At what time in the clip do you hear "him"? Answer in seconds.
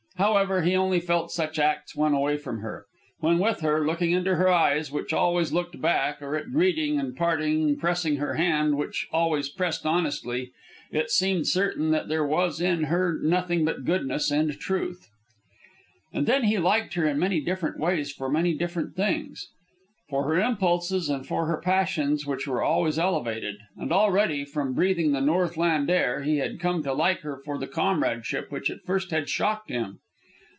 29.71-29.97